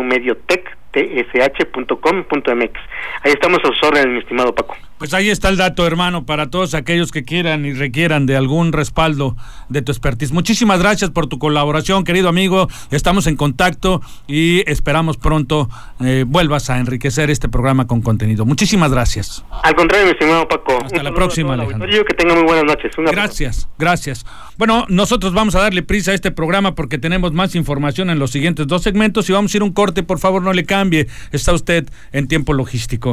medio 0.03 0.37
tech 0.37 0.77
tsh.com.mx. 0.93 2.81
Ahí 3.23 3.33
estamos 3.33 3.59
a 3.65 3.67
sus 3.67 3.83
órdenes, 3.83 4.13
mi 4.13 4.21
estimado 4.21 4.55
Paco. 4.55 4.77
Pues 4.99 5.13
ahí 5.13 5.29
está 5.29 5.51
el 5.51 5.59
dato, 5.59 5.87
hermano, 5.87 6.25
para 6.25 6.49
todos 6.49 6.75
aquellos 6.75 7.13
que 7.13 7.23
quieran 7.23 7.67
y 7.67 7.75
requieran 7.75 8.25
de 8.25 8.35
algún 8.35 8.73
respaldo 8.73 9.37
de 9.69 9.83
tu 9.83 9.93
expertise. 9.93 10.33
Muchísimas 10.33 10.81
gracias 10.81 11.11
por 11.11 11.27
tu 11.27 11.39
colaboración, 11.39 12.03
querido 12.03 12.31
amigo. 12.31 12.69
Estamos 12.91 13.27
en 13.27 13.37
contacto 13.37 14.01
y 14.27 14.69
esperamos 14.71 15.19
pronto 15.19 15.69
eh, 16.01 16.25
vuelvas 16.27 16.71
a 16.71 16.79
enriquecer 16.79 17.31
este 17.31 17.49
programa 17.51 17.87
con 17.87 18.01
contenido. 18.01 18.47
Muchísimas 18.47 18.91
gracias. 18.91 19.45
Al 19.63 19.75
contrario, 19.75 20.07
mi 20.07 20.13
estimado 20.13 20.49
Paco. 20.49 20.79
Hasta 20.83 21.03
la 21.03 21.13
próxima, 21.13 21.55
Alejandro. 21.55 21.89
Que 21.89 22.15
tenga 22.15 22.35
muy 22.35 22.45
buenas 22.45 22.65
noches. 22.65 22.93
gracias, 22.97 23.69
gracias. 23.79 24.25
Bueno, 24.57 24.87
nosotros 24.89 25.35
vamos 25.35 25.55
a 25.57 25.61
darle 25.61 25.83
prisa 25.83 26.13
a 26.13 26.15
este 26.15 26.31
programa 26.31 26.75
porque 26.75 26.97
tenemos 26.97 27.33
más 27.33 27.55
información 27.55 28.09
en 28.09 28.19
los 28.19 28.31
siguientes 28.31 28.67
dos 28.67 28.83
segmentos 28.83 29.29
y 29.29 29.33
vamos 29.33 29.53
a 29.53 29.57
ir 29.59 29.63
un 29.63 29.73
corte. 29.73 30.03
Por 30.03 30.19
favor, 30.19 30.43
no 30.43 30.55
le 30.55 30.65
cambie. 30.65 31.07
Está 31.33 31.53
usted 31.53 31.87
en 32.13 32.29
tiempo 32.29 32.55
logístico. 32.55 33.13